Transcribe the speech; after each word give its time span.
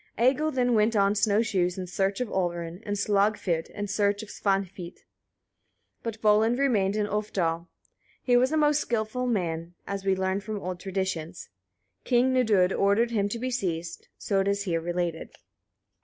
Egil 0.17 0.49
then 0.49 0.73
went 0.73 0.95
on 0.95 1.13
snow 1.13 1.43
shoes 1.43 1.77
in 1.77 1.85
search 1.85 2.19
of 2.19 2.27
Olrun, 2.27 2.81
and 2.87 2.95
Slagfid 2.97 3.69
in 3.69 3.85
search 3.85 4.23
of 4.23 4.29
Svanhvit, 4.31 5.01
but 6.01 6.19
Volund 6.23 6.57
remained 6.57 6.95
in 6.95 7.05
Ulfdal. 7.05 7.67
He 8.23 8.35
was 8.35 8.51
a 8.51 8.57
most 8.57 8.81
skilful 8.81 9.27
man, 9.27 9.75
as 9.85 10.03
we 10.03 10.15
learn 10.15 10.39
from 10.39 10.59
old 10.59 10.79
traditions. 10.79 11.49
King 12.03 12.33
Nidud 12.33 12.73
ordered 12.73 13.11
him 13.11 13.29
to 13.29 13.37
be 13.37 13.51
seized, 13.51 14.07
so 14.17 14.37
as 14.37 14.41
it 14.41 14.47
is 14.49 14.63
here 14.63 14.81
related. 14.81 15.35